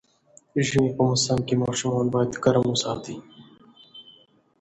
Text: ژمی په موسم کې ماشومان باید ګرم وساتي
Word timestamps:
ژمی 0.67 0.89
په 0.97 1.03
موسم 1.07 1.39
کې 1.47 1.55
ماشومان 1.63 2.05
باید 2.13 2.31
ګرم 2.43 2.65
وساتي 2.69 3.17